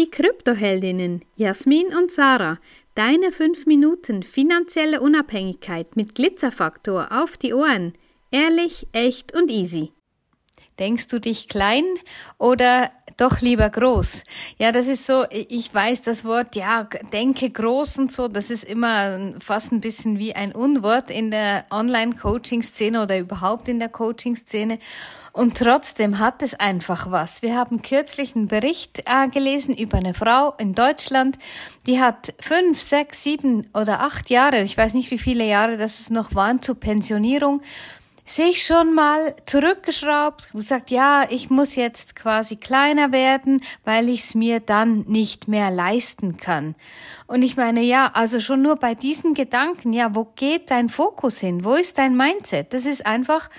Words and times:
Die 0.00 0.10
Kryptoheldinnen 0.10 1.26
Jasmin 1.36 1.88
und 1.94 2.10
Sarah, 2.10 2.58
deine 2.94 3.32
5 3.32 3.66
Minuten 3.66 4.22
finanzielle 4.22 5.02
Unabhängigkeit 5.02 5.94
mit 5.94 6.14
Glitzerfaktor 6.14 7.08
auf 7.12 7.36
die 7.36 7.52
Ohren. 7.52 7.92
Ehrlich, 8.30 8.86
echt 8.92 9.34
und 9.34 9.50
easy. 9.50 9.92
Denkst 10.78 11.08
du 11.08 11.20
dich 11.20 11.48
klein 11.48 11.84
oder 12.38 12.90
doch 13.20 13.40
lieber 13.40 13.68
groß? 13.68 14.24
Ja, 14.58 14.72
das 14.72 14.86
ist 14.86 15.06
so, 15.06 15.24
ich 15.30 15.72
weiß 15.72 16.02
das 16.02 16.24
Wort, 16.24 16.56
ja, 16.56 16.88
denke 17.12 17.50
groß 17.50 17.98
und 17.98 18.12
so, 18.12 18.28
das 18.28 18.50
ist 18.50 18.64
immer 18.64 19.32
fast 19.40 19.72
ein 19.72 19.80
bisschen 19.80 20.18
wie 20.18 20.34
ein 20.34 20.52
Unwort 20.52 21.10
in 21.10 21.30
der 21.30 21.64
Online-Coaching-Szene 21.70 23.02
oder 23.02 23.18
überhaupt 23.18 23.68
in 23.68 23.78
der 23.78 23.88
Coaching-Szene. 23.88 24.78
Und 25.32 25.56
trotzdem 25.56 26.18
hat 26.18 26.42
es 26.42 26.58
einfach 26.58 27.10
was. 27.10 27.42
Wir 27.42 27.56
haben 27.56 27.82
kürzlich 27.82 28.34
einen 28.34 28.48
Bericht 28.48 29.04
äh, 29.06 29.28
gelesen 29.28 29.76
über 29.76 29.98
eine 29.98 30.12
Frau 30.12 30.54
in 30.58 30.74
Deutschland, 30.74 31.38
die 31.86 32.00
hat 32.00 32.34
fünf, 32.40 32.80
sechs, 32.80 33.22
sieben 33.22 33.68
oder 33.72 34.00
acht 34.00 34.28
Jahre, 34.30 34.62
ich 34.62 34.76
weiß 34.76 34.94
nicht 34.94 35.10
wie 35.10 35.18
viele 35.18 35.46
Jahre 35.46 35.76
das 35.76 36.10
noch 36.10 36.34
waren, 36.34 36.62
zur 36.62 36.74
Pensionierung 36.74 37.62
sich 38.30 38.64
schon 38.64 38.94
mal 38.94 39.34
zurückgeschraubt 39.46 40.48
und 40.52 40.60
gesagt, 40.60 40.90
ja, 40.90 41.26
ich 41.28 41.50
muss 41.50 41.74
jetzt 41.74 42.14
quasi 42.14 42.56
kleiner 42.56 43.12
werden, 43.12 43.60
weil 43.84 44.08
ich 44.08 44.20
es 44.20 44.34
mir 44.34 44.60
dann 44.60 45.00
nicht 45.08 45.48
mehr 45.48 45.70
leisten 45.70 46.36
kann. 46.36 46.74
Und 47.26 47.42
ich 47.42 47.56
meine, 47.56 47.82
ja, 47.82 48.10
also 48.14 48.40
schon 48.40 48.62
nur 48.62 48.76
bei 48.76 48.94
diesen 48.94 49.34
Gedanken, 49.34 49.92
ja, 49.92 50.14
wo 50.14 50.24
geht 50.36 50.70
dein 50.70 50.88
Fokus 50.88 51.40
hin? 51.40 51.64
Wo 51.64 51.74
ist 51.74 51.98
dein 51.98 52.16
Mindset? 52.16 52.72
Das 52.72 52.86
ist 52.86 53.04
einfach, 53.06 53.50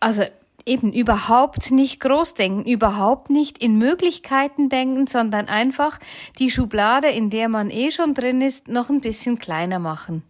also 0.00 0.22
eben 0.66 0.92
überhaupt 0.92 1.70
nicht 1.70 2.00
groß 2.00 2.34
denken, 2.34 2.64
überhaupt 2.64 3.30
nicht 3.30 3.58
in 3.58 3.78
Möglichkeiten 3.78 4.68
denken, 4.68 5.06
sondern 5.06 5.48
einfach 5.48 5.98
die 6.38 6.50
Schublade, 6.50 7.08
in 7.08 7.30
der 7.30 7.48
man 7.48 7.70
eh 7.70 7.90
schon 7.90 8.14
drin 8.14 8.40
ist, 8.40 8.68
noch 8.68 8.90
ein 8.90 9.00
bisschen 9.00 9.38
kleiner 9.38 9.78
machen. 9.78 10.22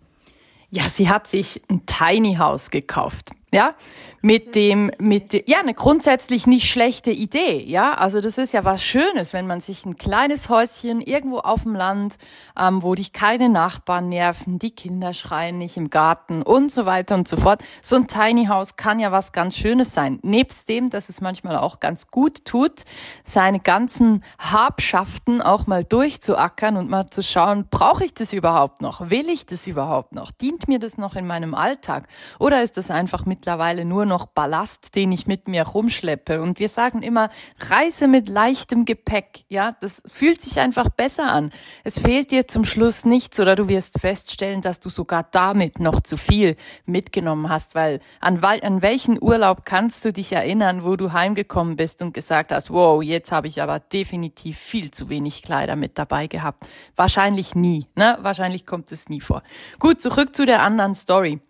Ja, 0.70 0.88
sie 0.88 1.10
hat 1.10 1.26
sich 1.26 1.60
ein 1.68 1.84
Tiny 1.84 2.36
House 2.36 2.70
gekauft. 2.70 3.32
Ja, 3.52 3.74
mit 4.22 4.54
dem, 4.54 4.92
mit 4.98 5.48
ja, 5.48 5.58
eine 5.58 5.74
grundsätzlich 5.74 6.46
nicht 6.46 6.70
schlechte 6.70 7.10
Idee, 7.10 7.60
ja. 7.60 7.94
Also 7.94 8.20
das 8.20 8.38
ist 8.38 8.52
ja 8.52 8.64
was 8.64 8.82
Schönes, 8.82 9.32
wenn 9.32 9.48
man 9.48 9.60
sich 9.60 9.84
ein 9.84 9.96
kleines 9.96 10.48
Häuschen 10.48 11.00
irgendwo 11.00 11.38
auf 11.38 11.64
dem 11.64 11.74
Land, 11.74 12.18
ähm, 12.56 12.82
wo 12.84 12.94
dich 12.94 13.12
keine 13.12 13.48
Nachbarn 13.48 14.08
nerven, 14.08 14.60
die 14.60 14.70
Kinder 14.70 15.12
schreien 15.12 15.58
nicht 15.58 15.76
im 15.76 15.90
Garten 15.90 16.42
und 16.42 16.70
so 16.70 16.86
weiter 16.86 17.16
und 17.16 17.26
so 17.26 17.36
fort. 17.36 17.62
So 17.82 17.96
ein 17.96 18.06
Tiny 18.06 18.46
House 18.46 18.76
kann 18.76 19.00
ja 19.00 19.10
was 19.10 19.32
ganz 19.32 19.56
Schönes 19.56 19.92
sein. 19.92 20.20
Nebst 20.22 20.68
dem, 20.68 20.88
dass 20.88 21.08
es 21.08 21.20
manchmal 21.20 21.56
auch 21.56 21.80
ganz 21.80 22.06
gut 22.06 22.44
tut, 22.44 22.84
seine 23.24 23.58
ganzen 23.58 24.22
Habschaften 24.38 25.42
auch 25.42 25.66
mal 25.66 25.82
durchzuackern 25.82 26.76
und 26.76 26.88
mal 26.88 27.10
zu 27.10 27.24
schauen, 27.24 27.66
brauche 27.68 28.04
ich 28.04 28.14
das 28.14 28.32
überhaupt 28.32 28.82
noch? 28.82 29.10
Will 29.10 29.28
ich 29.28 29.46
das 29.46 29.66
überhaupt 29.66 30.12
noch? 30.12 30.30
Dient 30.30 30.68
mir 30.68 30.78
das 30.78 30.96
noch 30.96 31.16
in 31.16 31.26
meinem 31.26 31.56
Alltag? 31.56 32.06
Oder 32.38 32.62
ist 32.62 32.76
das 32.76 32.88
einfach 32.88 33.26
mittlerweile 33.42 33.84
nur 33.84 34.06
noch 34.06 34.26
Ballast, 34.26 34.94
den 34.94 35.10
ich 35.10 35.26
mit 35.26 35.48
mir 35.48 35.66
rumschleppe. 35.66 36.40
Und 36.40 36.60
wir 36.60 36.68
sagen 36.68 37.02
immer, 37.02 37.28
reise 37.58 38.06
mit 38.06 38.28
leichtem 38.28 38.84
Gepäck. 38.84 39.42
Ja, 39.48 39.76
das 39.80 40.00
fühlt 40.06 40.40
sich 40.40 40.60
einfach 40.60 40.90
besser 40.90 41.32
an. 41.32 41.50
Es 41.82 41.98
fehlt 41.98 42.30
dir 42.30 42.46
zum 42.46 42.64
Schluss 42.64 43.04
nichts 43.04 43.40
oder 43.40 43.56
du 43.56 43.66
wirst 43.66 43.98
feststellen, 43.98 44.60
dass 44.60 44.78
du 44.78 44.90
sogar 44.90 45.26
damit 45.28 45.80
noch 45.80 46.02
zu 46.02 46.16
viel 46.16 46.54
mitgenommen 46.86 47.48
hast, 47.48 47.74
weil 47.74 47.98
an, 48.20 48.44
an 48.44 48.80
welchen 48.80 49.20
Urlaub 49.20 49.64
kannst 49.64 50.04
du 50.04 50.12
dich 50.12 50.32
erinnern, 50.32 50.84
wo 50.84 50.94
du 50.94 51.12
heimgekommen 51.12 51.74
bist 51.74 52.00
und 52.00 52.14
gesagt 52.14 52.52
hast, 52.52 52.70
wow, 52.70 53.02
jetzt 53.02 53.32
habe 53.32 53.48
ich 53.48 53.60
aber 53.60 53.80
definitiv 53.80 54.56
viel 54.56 54.92
zu 54.92 55.08
wenig 55.08 55.42
Kleider 55.42 55.74
mit 55.74 55.98
dabei 55.98 56.28
gehabt. 56.28 56.64
Wahrscheinlich 56.94 57.56
nie, 57.56 57.88
ne? 57.96 58.18
Wahrscheinlich 58.20 58.66
kommt 58.66 58.92
es 58.92 59.08
nie 59.08 59.20
vor. 59.20 59.42
Gut, 59.80 60.00
zurück 60.00 60.36
zu 60.36 60.46
der 60.46 60.62
anderen 60.62 60.94
Story. 60.94 61.40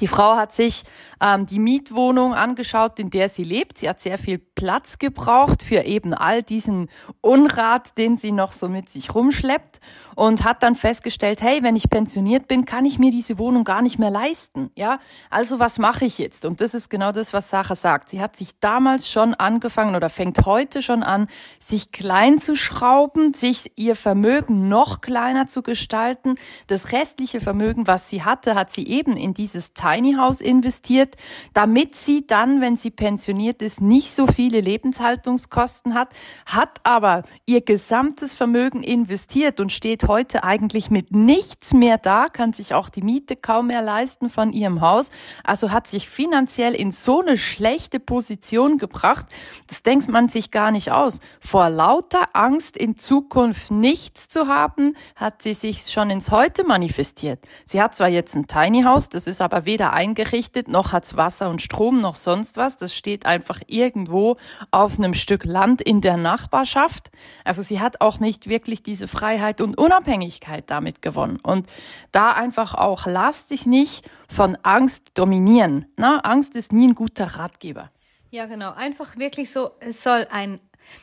Die 0.00 0.08
Frau 0.08 0.36
hat 0.36 0.52
sich 0.52 0.84
ähm, 1.20 1.46
die 1.46 1.58
Mietwohnung 1.58 2.34
angeschaut, 2.34 2.98
in 2.98 3.10
der 3.10 3.28
sie 3.28 3.44
lebt. 3.44 3.78
Sie 3.78 3.88
hat 3.88 4.00
sehr 4.00 4.18
viel 4.18 4.38
Platz 4.38 4.98
gebraucht 4.98 5.62
für 5.62 5.82
eben 5.82 6.14
all 6.14 6.42
diesen 6.42 6.88
Unrat, 7.20 7.96
den 7.98 8.18
sie 8.18 8.32
noch 8.32 8.52
so 8.52 8.68
mit 8.68 8.88
sich 8.88 9.14
rumschleppt 9.14 9.80
und 10.16 10.44
hat 10.44 10.62
dann 10.62 10.74
festgestellt, 10.74 11.42
hey, 11.42 11.62
wenn 11.62 11.76
ich 11.76 11.90
pensioniert 11.90 12.48
bin, 12.48 12.64
kann 12.64 12.84
ich 12.84 12.98
mir 12.98 13.10
diese 13.10 13.38
Wohnung 13.38 13.64
gar 13.64 13.82
nicht 13.82 13.98
mehr 13.98 14.10
leisten. 14.10 14.70
Ja, 14.74 14.98
also 15.30 15.58
was 15.58 15.78
mache 15.78 16.06
ich 16.06 16.18
jetzt? 16.18 16.44
Und 16.44 16.60
das 16.60 16.74
ist 16.74 16.88
genau 16.88 17.12
das, 17.12 17.32
was 17.32 17.50
Sarah 17.50 17.76
sagt. 17.76 18.08
Sie 18.08 18.20
hat 18.20 18.34
sich 18.34 18.58
damals 18.58 19.10
schon 19.10 19.34
angefangen 19.34 19.94
oder 19.94 20.08
fängt 20.08 20.44
heute 20.46 20.80
schon 20.80 21.02
an, 21.02 21.28
sich 21.60 21.92
klein 21.92 22.40
zu 22.40 22.56
schrauben, 22.56 23.34
sich 23.34 23.72
ihr 23.76 23.94
Vermögen 23.94 24.68
noch 24.68 25.02
kleiner 25.02 25.46
zu 25.48 25.62
gestalten. 25.62 26.36
Das 26.66 26.92
restliche 26.92 27.40
Vermögen, 27.40 27.86
was 27.86 28.08
sie 28.08 28.22
hatte, 28.22 28.54
hat 28.54 28.72
sie 28.72 28.86
eben 28.88 29.16
in 29.16 29.34
dieses 29.34 29.74
Tiny 29.86 30.14
House 30.14 30.40
investiert, 30.40 31.14
damit 31.54 31.94
sie 31.94 32.26
dann, 32.26 32.60
wenn 32.60 32.76
sie 32.76 32.90
pensioniert 32.90 33.62
ist, 33.62 33.80
nicht 33.80 34.12
so 34.12 34.26
viele 34.26 34.60
Lebenshaltungskosten 34.60 35.94
hat, 35.94 36.08
hat 36.44 36.80
aber 36.82 37.22
ihr 37.44 37.60
gesamtes 37.60 38.34
Vermögen 38.34 38.82
investiert 38.82 39.60
und 39.60 39.70
steht 39.70 40.08
heute 40.08 40.42
eigentlich 40.42 40.90
mit 40.90 41.12
nichts 41.12 41.72
mehr 41.72 41.98
da, 41.98 42.26
kann 42.26 42.52
sich 42.52 42.74
auch 42.74 42.88
die 42.88 43.02
Miete 43.02 43.36
kaum 43.36 43.68
mehr 43.68 43.82
leisten 43.82 44.28
von 44.28 44.52
ihrem 44.52 44.80
Haus, 44.80 45.10
also 45.44 45.70
hat 45.70 45.86
sich 45.86 46.08
finanziell 46.08 46.74
in 46.74 46.90
so 46.90 47.20
eine 47.20 47.38
schlechte 47.38 48.00
Position 48.00 48.78
gebracht, 48.78 49.26
das 49.68 49.84
denkt 49.84 50.08
man 50.08 50.28
sich 50.28 50.50
gar 50.50 50.72
nicht 50.72 50.90
aus. 50.90 51.20
Vor 51.38 51.70
lauter 51.70 52.30
Angst 52.32 52.76
in 52.76 52.98
Zukunft 52.98 53.70
nichts 53.70 54.28
zu 54.28 54.48
haben, 54.48 54.94
hat 55.14 55.42
sie 55.42 55.54
sich 55.54 55.82
schon 55.82 56.10
ins 56.10 56.32
Heute 56.32 56.64
manifestiert. 56.64 57.46
Sie 57.64 57.80
hat 57.80 57.94
zwar 57.94 58.08
jetzt 58.08 58.34
ein 58.34 58.48
Tiny 58.48 58.82
House, 58.82 59.08
das 59.08 59.28
ist 59.28 59.40
aber 59.40 59.64
weder 59.76 59.92
eingerichtet, 59.92 60.68
noch 60.68 60.92
hat's 60.92 61.18
Wasser 61.18 61.50
und 61.50 61.60
Strom, 61.60 62.00
noch 62.00 62.14
sonst 62.14 62.56
was. 62.56 62.78
Das 62.78 62.96
steht 62.96 63.26
einfach 63.26 63.60
irgendwo 63.66 64.38
auf 64.70 64.98
einem 64.98 65.12
Stück 65.12 65.44
Land 65.44 65.82
in 65.82 66.00
der 66.00 66.16
Nachbarschaft. 66.16 67.10
Also 67.44 67.60
sie 67.60 67.78
hat 67.78 68.00
auch 68.00 68.18
nicht 68.18 68.48
wirklich 68.48 68.82
diese 68.82 69.06
Freiheit 69.06 69.60
und 69.60 69.76
Unabhängigkeit 69.76 70.70
damit 70.70 71.02
gewonnen. 71.02 71.38
Und 71.42 71.66
da 72.10 72.32
einfach 72.32 72.72
auch, 72.72 73.04
lass 73.04 73.48
dich 73.48 73.66
nicht 73.66 74.08
von 74.30 74.56
Angst 74.62 75.18
dominieren. 75.18 75.84
Na, 75.98 76.20
Angst 76.20 76.54
ist 76.54 76.72
nie 76.72 76.88
ein 76.88 76.94
guter 76.94 77.26
Ratgeber. 77.26 77.90
Ja, 78.30 78.46
genau. 78.46 78.72
Einfach 78.72 79.18
wirklich 79.18 79.50
so, 79.50 79.72
es 79.80 80.02
soll 80.02 80.26
ein, 80.30 80.58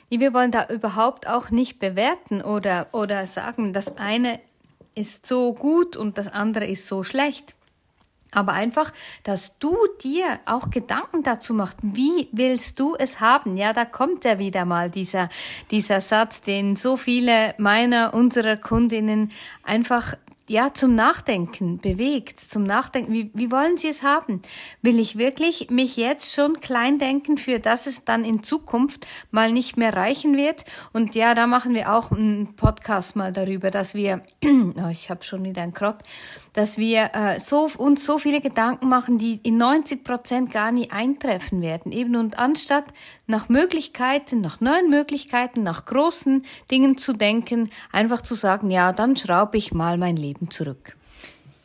wir 0.10 0.34
wollen 0.34 0.50
da 0.50 0.66
überhaupt 0.66 1.28
auch 1.28 1.52
nicht 1.52 1.78
bewerten 1.78 2.42
oder, 2.42 2.88
oder 2.92 3.28
sagen, 3.28 3.72
das 3.72 3.98
eine 3.98 4.40
ist 4.96 5.28
so 5.28 5.54
gut 5.54 5.96
und 5.96 6.18
das 6.18 6.28
andere 6.28 6.66
ist 6.66 6.88
so 6.88 7.04
schlecht. 7.04 7.54
Aber 8.34 8.54
einfach, 8.54 8.92
dass 9.24 9.58
du 9.60 9.76
dir 10.04 10.40
auch 10.46 10.70
Gedanken 10.70 11.24
dazu 11.24 11.54
machst, 11.54 11.78
wie 11.82 12.28
willst 12.32 12.80
du 12.80 12.96
es 12.98 13.20
haben? 13.20 13.58
Ja, 13.58 13.74
da 13.74 13.86
kommt 13.86 14.26
ja 14.26 14.40
wieder 14.40 14.66
mal 14.66 14.90
dieser, 14.90 15.30
dieser 15.72 16.02
Satz, 16.02 16.42
den 16.42 16.76
so 16.76 16.98
viele 16.98 17.56
meiner, 17.58 18.14
unserer 18.14 18.58
Kundinnen 18.58 19.32
einfach 19.64 20.16
ja, 20.50 20.74
zum 20.74 20.94
Nachdenken 20.94 21.78
bewegt, 21.78 22.38
zum 22.42 22.64
Nachdenken, 22.64 23.14
wie, 23.14 23.32
wie 23.34 23.50
wollen 23.50 23.78
Sie 23.78 23.88
es 23.88 24.04
haben? 24.04 24.42
Will 24.82 25.00
ich 25.00 25.18
wirklich 25.18 25.70
mich 25.70 25.96
jetzt 25.96 26.34
schon 26.34 26.60
klein 26.60 27.00
denken, 27.00 27.38
für 27.38 27.60
das 27.60 27.88
es 27.88 28.04
dann 28.04 28.26
in 28.26 28.44
Zukunft 28.44 29.08
mal 29.32 29.54
nicht 29.54 29.78
mehr 29.78 29.94
reichen 29.94 30.36
wird? 30.36 30.66
Und 30.92 31.16
ja, 31.16 31.34
da 31.34 31.48
machen 31.48 31.74
wir 31.74 31.94
auch 31.94 32.12
einen 32.12 32.56
Podcast 32.56 33.16
mal 33.16 33.32
darüber, 33.32 33.72
dass 33.72 33.96
wir, 33.96 34.22
oh, 34.46 34.90
ich 34.92 35.10
habe 35.10 35.24
schon 35.24 35.46
wieder 35.46 35.62
ein 35.62 35.74
Krott, 35.74 36.00
dass 36.52 36.78
wir 36.78 37.12
äh, 37.14 37.40
so, 37.40 37.70
uns 37.78 38.06
so 38.06 38.18
viele 38.18 38.42
Gedanken 38.42 38.90
machen, 38.90 39.18
die 39.18 39.40
in 39.44 39.56
90 39.56 40.04
Prozent 40.04 40.52
gar 40.52 40.74
nie 40.74 40.92
eintreffen 40.92 41.62
werden. 41.62 41.94
Eben 41.94 42.18
und 42.18 42.38
anstatt 42.38 42.86
nach 43.28 43.48
Möglichkeiten, 43.48 44.42
nach 44.42 44.60
neuen 44.60 44.90
Möglichkeiten, 44.90 45.64
nach 45.64 45.86
großen 45.86 46.44
Dingen 46.70 46.98
zu 46.98 47.14
denken, 47.14 47.70
einfach 47.94 48.22
zu 48.22 48.36
sagen, 48.36 48.70
ja, 48.70 48.92
dann 48.92 49.16
schraube 49.16 49.58
ich 49.58 49.74
mal 49.74 49.98
mein 49.98 50.18
Leben 50.18 50.33
zurück. 50.50 50.96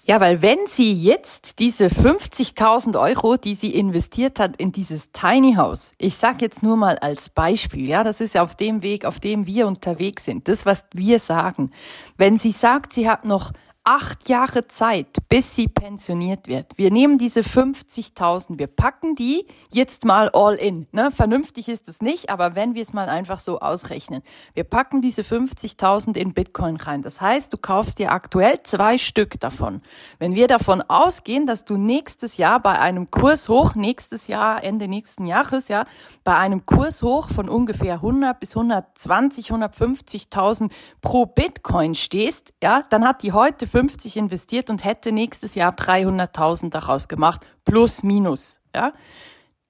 Ja, 0.08 0.20
weil 0.20 0.40
wenn 0.40 0.60
sie 0.66 0.94
jetzt 0.94 1.58
diese 1.58 1.88
50.000 1.88 2.98
Euro, 2.98 3.36
die 3.36 3.54
sie 3.54 3.74
investiert 3.74 4.40
hat 4.40 4.56
in 4.56 4.72
dieses 4.72 5.12
Tiny 5.12 5.56
House, 5.56 5.92
ich 5.98 6.16
sag 6.16 6.40
jetzt 6.40 6.62
nur 6.62 6.78
mal 6.78 6.98
als 6.98 7.28
Beispiel, 7.28 7.86
ja, 7.86 8.02
das 8.04 8.22
ist 8.22 8.34
ja 8.34 8.42
auf 8.42 8.54
dem 8.54 8.80
Weg, 8.80 9.04
auf 9.04 9.20
dem 9.20 9.46
wir 9.46 9.66
unterwegs 9.66 10.24
sind, 10.24 10.48
das, 10.48 10.64
was 10.64 10.86
wir 10.94 11.18
sagen. 11.18 11.72
Wenn 12.16 12.38
sie 12.38 12.52
sagt, 12.52 12.94
sie 12.94 13.06
hat 13.06 13.26
noch 13.26 13.52
acht 13.88 14.28
Jahre 14.28 14.68
Zeit, 14.68 15.16
bis 15.30 15.54
sie 15.54 15.66
pensioniert 15.66 16.46
wird. 16.46 16.76
Wir 16.76 16.90
nehmen 16.90 17.16
diese 17.16 17.40
50.000, 17.40 18.58
wir 18.58 18.66
packen 18.66 19.14
die 19.14 19.46
jetzt 19.72 20.04
mal 20.04 20.28
all 20.34 20.56
in. 20.56 20.86
Ne? 20.92 21.10
Vernünftig 21.10 21.70
ist 21.70 21.88
es 21.88 22.02
nicht, 22.02 22.28
aber 22.28 22.54
wenn 22.54 22.74
wir 22.74 22.82
es 22.82 22.92
mal 22.92 23.08
einfach 23.08 23.38
so 23.38 23.60
ausrechnen. 23.60 24.20
Wir 24.52 24.64
packen 24.64 25.00
diese 25.00 25.22
50.000 25.22 26.18
in 26.18 26.34
Bitcoin 26.34 26.76
rein. 26.76 27.00
Das 27.00 27.22
heißt, 27.22 27.50
du 27.50 27.56
kaufst 27.56 27.98
dir 27.98 28.12
aktuell 28.12 28.62
zwei 28.62 28.98
Stück 28.98 29.40
davon. 29.40 29.80
Wenn 30.18 30.34
wir 30.34 30.48
davon 30.48 30.82
ausgehen, 30.82 31.46
dass 31.46 31.64
du 31.64 31.78
nächstes 31.78 32.36
Jahr 32.36 32.60
bei 32.60 32.78
einem 32.78 33.10
Kurs 33.10 33.48
hoch, 33.48 33.74
nächstes 33.74 34.26
Jahr, 34.26 34.62
Ende 34.62 34.86
nächsten 34.86 35.26
Jahres, 35.26 35.68
ja, 35.68 35.86
bei 36.24 36.36
einem 36.36 36.66
Kurs 36.66 37.02
hoch 37.02 37.30
von 37.30 37.48
ungefähr 37.48 37.94
100 37.94 38.38
bis 38.38 38.54
120, 38.54 39.50
150.000 39.50 40.70
pro 41.00 41.24
Bitcoin 41.24 41.94
stehst, 41.94 42.52
ja, 42.62 42.82
dann 42.90 43.08
hat 43.08 43.22
die 43.22 43.32
heute 43.32 43.66
50 43.78 44.16
investiert 44.16 44.70
und 44.70 44.84
hätte 44.84 45.12
nächstes 45.12 45.54
Jahr 45.54 45.72
300.000 45.72 46.70
daraus 46.70 47.06
gemacht, 47.06 47.46
plus 47.64 48.02
minus. 48.02 48.60
Ja? 48.74 48.92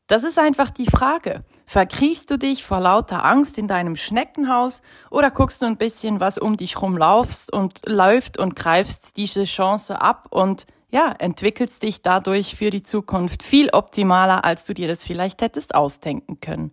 Das 0.06 0.24
ist 0.24 0.38
einfach 0.38 0.70
die 0.70 0.86
Frage. 0.86 1.44
Verkriechst 1.66 2.30
du 2.30 2.38
dich 2.38 2.64
vor 2.64 2.80
lauter 2.80 3.22
Angst 3.22 3.58
in 3.58 3.68
deinem 3.68 3.96
Schneckenhaus 3.96 4.80
oder 5.10 5.30
guckst 5.30 5.60
du 5.60 5.66
ein 5.66 5.76
bisschen, 5.76 6.20
was 6.20 6.38
um 6.38 6.56
dich 6.56 6.80
rumlaufst 6.80 7.52
und 7.52 7.82
läuft 7.84 8.38
und 8.38 8.56
greifst 8.56 9.18
diese 9.18 9.44
Chance 9.44 10.00
ab 10.00 10.28
und 10.30 10.64
ja, 10.90 11.14
entwickelst 11.18 11.82
dich 11.82 12.00
dadurch 12.00 12.56
für 12.56 12.70
die 12.70 12.84
Zukunft 12.84 13.42
viel 13.42 13.68
optimaler, 13.74 14.42
als 14.42 14.64
du 14.64 14.72
dir 14.72 14.88
das 14.88 15.04
vielleicht 15.04 15.42
hättest 15.42 15.74
ausdenken 15.74 16.40
können. 16.40 16.72